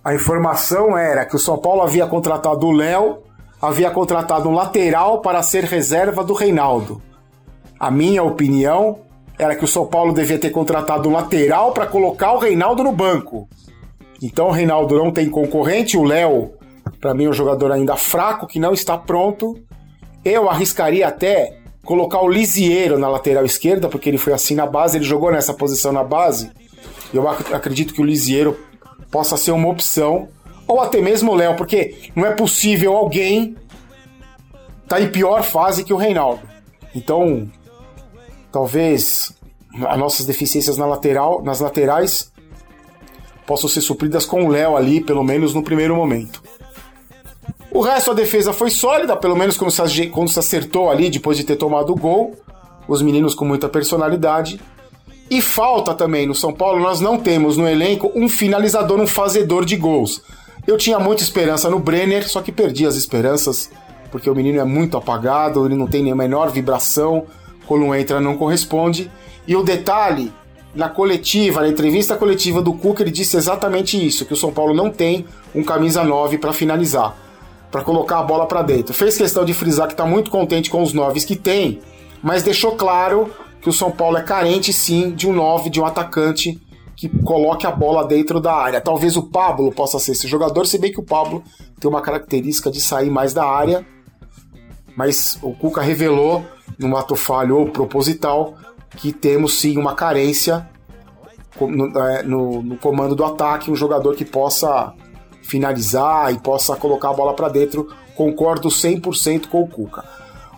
a 0.04 0.14
informação 0.14 0.98
era 0.98 1.24
que 1.24 1.36
o 1.36 1.38
São 1.38 1.56
Paulo 1.56 1.80
havia 1.80 2.06
contratado 2.06 2.66
o 2.66 2.72
Léo 2.72 3.20
havia 3.62 3.90
contratado 3.90 4.50
um 4.50 4.54
lateral 4.54 5.22
para 5.22 5.42
ser 5.42 5.64
reserva 5.64 6.22
do 6.22 6.34
Reinaldo. 6.34 7.00
A 7.78 7.90
minha 7.90 8.22
opinião 8.22 8.98
era 9.38 9.56
que 9.56 9.64
o 9.64 9.68
São 9.68 9.86
Paulo 9.86 10.12
devia 10.12 10.38
ter 10.38 10.50
contratado 10.50 11.08
um 11.08 11.12
lateral 11.12 11.72
para 11.72 11.86
colocar 11.86 12.32
o 12.32 12.38
Reinaldo 12.38 12.84
no 12.84 12.92
banco. 12.92 13.48
Então 14.22 14.48
o 14.48 14.50
Reinaldo 14.50 14.96
não 14.96 15.10
tem 15.10 15.28
concorrente, 15.30 15.96
o 15.96 16.04
Léo, 16.04 16.52
para 17.00 17.14
mim, 17.14 17.24
é 17.24 17.28
um 17.28 17.32
jogador 17.32 17.72
ainda 17.72 17.96
fraco, 17.96 18.46
que 18.46 18.58
não 18.58 18.72
está 18.72 18.96
pronto. 18.98 19.58
Eu 20.24 20.50
arriscaria 20.50 21.08
até 21.08 21.58
colocar 21.84 22.20
o 22.20 22.28
Lisieiro 22.28 22.98
na 22.98 23.08
lateral 23.08 23.44
esquerda, 23.44 23.88
porque 23.88 24.08
ele 24.08 24.18
foi 24.18 24.32
assim 24.32 24.54
na 24.54 24.66
base, 24.66 24.98
ele 24.98 25.04
jogou 25.04 25.32
nessa 25.32 25.54
posição 25.54 25.92
na 25.92 26.04
base. 26.04 26.50
Eu 27.12 27.26
acredito 27.28 27.94
que 27.94 28.02
o 28.02 28.04
Lisieiro 28.04 28.58
possa 29.10 29.36
ser 29.36 29.52
uma 29.52 29.68
opção 29.68 30.28
ou 30.68 30.80
até 30.80 31.00
mesmo 31.00 31.32
o 31.32 31.34
Léo, 31.34 31.56
porque 31.56 32.10
não 32.14 32.26
é 32.26 32.32
possível 32.32 32.94
alguém 32.94 33.56
tá 34.86 35.00
em 35.00 35.10
pior 35.10 35.42
fase 35.42 35.82
que 35.82 35.92
o 35.92 35.96
Reinaldo. 35.96 36.42
Então, 36.94 37.50
talvez 38.52 39.32
as 39.88 39.98
nossas 39.98 40.26
deficiências 40.26 40.76
na 40.76 40.86
lateral, 40.86 41.42
nas 41.42 41.60
laterais 41.60 42.29
possam 43.50 43.68
ser 43.68 43.80
supridas 43.80 44.24
com 44.24 44.44
o 44.44 44.48
Léo 44.48 44.76
ali, 44.76 45.00
pelo 45.00 45.24
menos 45.24 45.52
no 45.52 45.64
primeiro 45.64 45.96
momento. 45.96 46.40
O 47.68 47.80
resto, 47.80 48.12
a 48.12 48.14
defesa 48.14 48.52
foi 48.52 48.70
sólida, 48.70 49.16
pelo 49.16 49.34
menos 49.34 49.56
quando 49.56 49.72
se, 49.72 50.06
quando 50.06 50.28
se 50.28 50.38
acertou 50.38 50.88
ali 50.88 51.10
depois 51.10 51.36
de 51.36 51.42
ter 51.42 51.56
tomado 51.56 51.90
o 51.90 51.96
gol. 51.96 52.36
Os 52.86 53.02
meninos 53.02 53.34
com 53.34 53.44
muita 53.44 53.68
personalidade. 53.68 54.60
E 55.28 55.42
falta 55.42 55.94
também 55.94 56.28
no 56.28 56.34
São 56.34 56.52
Paulo, 56.52 56.80
nós 56.80 57.00
não 57.00 57.18
temos 57.18 57.56
no 57.56 57.68
elenco 57.68 58.12
um 58.14 58.28
finalizador, 58.28 59.00
um 59.00 59.06
fazedor 59.06 59.64
de 59.64 59.74
gols. 59.74 60.22
Eu 60.64 60.76
tinha 60.76 61.00
muita 61.00 61.24
esperança 61.24 61.68
no 61.68 61.80
Brenner, 61.80 62.28
só 62.28 62.40
que 62.40 62.52
perdi 62.52 62.86
as 62.86 62.94
esperanças, 62.94 63.68
porque 64.12 64.30
o 64.30 64.34
menino 64.34 64.60
é 64.60 64.64
muito 64.64 64.96
apagado, 64.96 65.66
ele 65.66 65.74
não 65.74 65.88
tem 65.88 66.04
nem 66.04 66.12
a 66.12 66.16
menor 66.16 66.52
vibração, 66.52 67.26
quando 67.66 67.92
entra 67.96 68.20
não 68.20 68.36
corresponde. 68.36 69.10
E 69.44 69.56
o 69.56 69.64
detalhe, 69.64 70.32
na 70.74 70.88
coletiva, 70.88 71.60
na 71.60 71.68
entrevista 71.68 72.16
coletiva 72.16 72.62
do 72.62 72.72
Cuca, 72.72 73.02
ele 73.02 73.10
disse 73.10 73.36
exatamente 73.36 74.04
isso, 74.04 74.24
que 74.24 74.32
o 74.32 74.36
São 74.36 74.52
Paulo 74.52 74.72
não 74.74 74.90
tem 74.90 75.24
um 75.54 75.64
camisa 75.64 76.04
9 76.04 76.38
para 76.38 76.52
finalizar, 76.52 77.16
para 77.70 77.82
colocar 77.82 78.20
a 78.20 78.22
bola 78.22 78.46
para 78.46 78.62
dentro. 78.62 78.94
Fez 78.94 79.16
questão 79.16 79.44
de 79.44 79.52
frisar 79.52 79.86
que 79.88 79.94
está 79.94 80.06
muito 80.06 80.30
contente 80.30 80.70
com 80.70 80.82
os 80.82 80.92
9 80.92 81.20
que 81.20 81.36
tem, 81.36 81.80
mas 82.22 82.42
deixou 82.42 82.72
claro 82.72 83.30
que 83.60 83.68
o 83.68 83.72
São 83.72 83.90
Paulo 83.90 84.16
é 84.16 84.22
carente 84.22 84.72
sim 84.72 85.10
de 85.10 85.28
um 85.28 85.32
9, 85.32 85.70
de 85.70 85.80
um 85.80 85.84
atacante 85.84 86.60
que 86.96 87.08
coloque 87.08 87.66
a 87.66 87.70
bola 87.70 88.06
dentro 88.06 88.40
da 88.40 88.52
área. 88.52 88.80
Talvez 88.80 89.16
o 89.16 89.22
Pablo 89.22 89.72
possa 89.72 89.98
ser 89.98 90.12
esse 90.12 90.28
jogador, 90.28 90.66
se 90.66 90.78
bem 90.78 90.92
que 90.92 91.00
o 91.00 91.04
Pablo 91.04 91.42
tem 91.80 91.90
uma 91.90 92.02
característica 92.02 92.70
de 92.70 92.80
sair 92.80 93.10
mais 93.10 93.32
da 93.32 93.44
área, 93.44 93.86
mas 94.94 95.38
o 95.42 95.52
Cuca 95.52 95.80
revelou, 95.80 96.44
num 96.78 96.96
ato 96.96 97.16
falho 97.16 97.56
ou 97.56 97.70
proposital, 97.70 98.54
que 98.96 99.12
temos 99.12 99.60
sim 99.60 99.76
uma 99.78 99.94
carência 99.94 100.68
no, 101.60 101.98
é, 101.98 102.22
no, 102.22 102.62
no 102.62 102.76
comando 102.76 103.14
do 103.14 103.24
ataque, 103.24 103.70
um 103.70 103.76
jogador 103.76 104.14
que 104.14 104.24
possa 104.24 104.92
finalizar 105.42 106.32
e 106.32 106.38
possa 106.38 106.76
colocar 106.76 107.10
a 107.10 107.12
bola 107.12 107.34
para 107.34 107.48
dentro. 107.48 107.88
Concordo 108.14 108.68
100% 108.68 109.48
com 109.48 109.62
o 109.62 109.68
Cuca. 109.68 110.04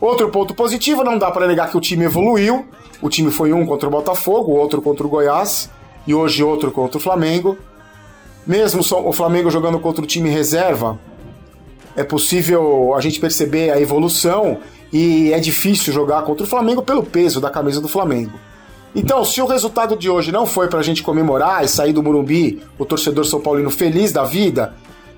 Outro 0.01 0.29
ponto 0.31 0.55
positivo, 0.55 1.05
não 1.05 1.17
dá 1.17 1.31
para 1.31 1.47
negar 1.47 1.71
que 1.71 1.77
o 1.77 1.81
time 1.81 2.05
evoluiu. 2.05 2.67
O 3.01 3.09
time 3.09 3.31
foi 3.31 3.53
um 3.53 3.65
contra 3.65 3.89
o 3.89 3.91
Botafogo, 3.91 4.53
outro 4.53 4.83
contra 4.83 5.07
o 5.07 5.11
Goiás 5.11 5.71
e 6.07 6.15
hoje 6.15 6.43
outro 6.43 6.71
contra 6.71 6.99
o 6.99 7.01
Flamengo. 7.01 7.57
Mesmo 8.47 8.81
o 8.81 9.13
Flamengo 9.13 9.51
jogando 9.51 9.79
contra 9.79 10.03
o 10.03 10.07
time 10.07 10.29
reserva, 10.29 10.99
é 11.95 12.03
possível 12.03 12.95
a 12.95 13.01
gente 13.01 13.21
perceber 13.21 13.71
a 13.71 13.81
evolução 13.81 14.59
e 14.93 15.33
é 15.33 15.41
difícil 15.41 15.93
jogar 15.93 16.23
contra 16.23 16.45
o 16.45 16.49
Flamengo 16.49 16.83
pelo 16.83 17.03
peso 17.03 17.41
da 17.41 17.51
camisa 17.51 17.81
do 17.81 17.89
Flamengo. 17.89 18.39
Então, 18.95 19.25
se 19.25 19.41
o 19.41 19.47
resultado 19.47 19.97
de 19.97 20.11
hoje 20.11 20.31
não 20.31 20.45
foi 20.45 20.69
pra 20.69 20.83
gente 20.83 21.03
comemorar 21.03 21.65
e 21.65 21.69
sair 21.69 21.95
do 21.95 22.03
Morumbi, 22.03 22.63
o 22.79 22.85
torcedor 22.85 23.25
São 23.25 23.41
Paulino 23.41 23.71
feliz 23.71 24.13
da 24.13 24.25
vida, 24.25 24.75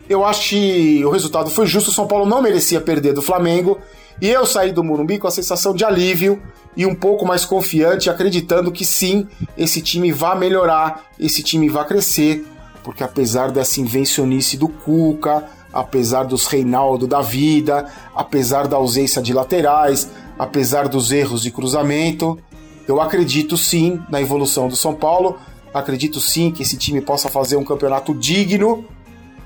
eu 0.09 0.25
acho 0.25 0.51
que 0.51 1.05
o 1.05 1.11
resultado 1.11 1.51
foi 1.51 1.67
justo. 1.67 1.91
O 1.91 1.95
São 1.95 2.07
Paulo 2.07 2.27
não 2.27 2.41
merecia 2.41 2.81
perder 2.81 3.15
do 3.15 3.23
Flamengo. 3.23 3.79
E 4.21 4.29
eu 4.29 4.47
saí 4.47 4.71
do 4.71 4.85
Morumbi 4.85 5.19
com 5.19 5.27
a 5.27 5.31
sensação 5.31 5.75
de 5.75 5.85
alívio 5.85 6.41
e 6.77 6.87
um 6.87 6.95
pouco 6.95 7.27
mais 7.27 7.45
confiante, 7.45 8.09
acreditando 8.09 8.71
que 8.71 8.85
sim, 8.85 9.27
esse 9.57 9.81
time 9.81 10.13
vai 10.13 10.39
melhorar, 10.39 11.05
esse 11.19 11.43
time 11.43 11.69
vai 11.69 11.85
crescer, 11.85 12.45
porque 12.83 13.03
apesar 13.03 13.51
dessa 13.51 13.81
invencionice 13.81 14.57
do 14.57 14.69
Cuca, 14.69 15.45
apesar 15.75 16.25
dos 16.25 16.47
Reinaldo 16.47 17.07
da 17.07 17.21
vida, 17.21 17.91
apesar 18.15 18.69
da 18.69 18.77
ausência 18.77 19.21
de 19.21 19.35
laterais, 19.35 20.09
apesar 20.39 20.89
dos 20.89 21.11
erros 21.11 21.43
de 21.43 21.51
cruzamento, 21.51 22.39
eu 22.87 23.01
acredito 23.01 23.57
sim 23.57 24.01
na 24.09 24.23
evolução 24.23 24.69
do 24.69 24.77
São 24.77 24.95
Paulo, 24.95 25.37
acredito 25.73 26.21
sim 26.21 26.53
que 26.53 26.63
esse 26.63 26.77
time 26.77 27.01
possa 27.01 27.29
fazer 27.29 27.57
um 27.57 27.65
campeonato 27.65 28.15
digno 28.15 28.85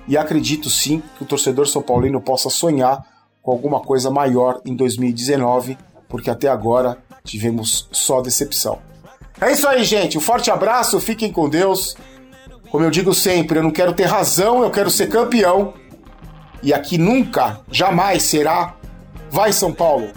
e 0.07 0.17
acredito 0.17 0.69
sim 0.69 1.03
que 1.17 1.23
o 1.23 1.27
torcedor 1.27 1.67
são 1.67 1.81
paulino 1.81 2.21
possa 2.21 2.51
sonhar 2.51 3.03
com 3.43 3.51
alguma 3.51 3.81
coisa 3.81 4.11
maior 4.11 4.61
em 4.65 4.75
2019, 4.77 5.79
porque 6.09 6.29
até 6.29 6.49
agora 6.49 6.99
tivemos 7.25 7.89
só 7.91 8.21
decepção. 8.21 8.79
É 9.41 9.53
isso 9.53 9.67
aí, 9.67 9.85
gente. 9.85 10.19
Um 10.19 10.21
forte 10.21 10.51
abraço, 10.51 11.01
fiquem 11.01 11.33
com 11.33 11.49
Deus. 11.49 11.97
Como 12.71 12.85
eu 12.85 12.91
digo 12.91 13.15
sempre, 13.15 13.59
eu 13.59 13.63
não 13.63 13.71
quero 13.71 13.95
ter 13.95 14.05
razão, 14.05 14.63
eu 14.63 14.71
quero 14.71 14.91
ser 14.91 15.09
campeão. 15.09 15.73
E 16.63 16.73
aqui 16.73 16.99
nunca, 16.99 17.61
jamais 17.71 18.23
será 18.25 18.75
Vai 19.31 19.53
São 19.53 19.73
Paulo. 19.73 20.11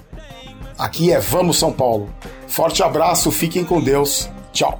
Aqui 0.78 1.12
é 1.12 1.20
Vamos 1.20 1.58
São 1.58 1.72
Paulo. 1.72 2.10
Forte 2.48 2.82
abraço, 2.82 3.32
fiquem 3.32 3.64
com 3.64 3.82
Deus. 3.82 4.30
Tchau. 4.52 4.80